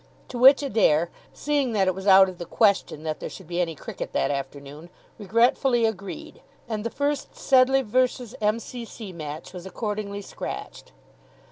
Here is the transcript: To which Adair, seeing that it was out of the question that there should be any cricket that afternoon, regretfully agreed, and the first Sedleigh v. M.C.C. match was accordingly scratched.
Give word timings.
To 0.29 0.39
which 0.39 0.63
Adair, 0.63 1.11
seeing 1.31 1.73
that 1.73 1.87
it 1.87 1.93
was 1.93 2.07
out 2.07 2.27
of 2.27 2.39
the 2.39 2.47
question 2.47 3.03
that 3.03 3.19
there 3.19 3.29
should 3.29 3.45
be 3.45 3.61
any 3.61 3.75
cricket 3.75 4.13
that 4.13 4.31
afternoon, 4.31 4.89
regretfully 5.19 5.85
agreed, 5.85 6.41
and 6.67 6.83
the 6.83 6.89
first 6.89 7.35
Sedleigh 7.35 7.83
v. 7.83 8.07
M.C.C. 8.41 9.13
match 9.13 9.53
was 9.53 9.67
accordingly 9.67 10.23
scratched. 10.23 10.91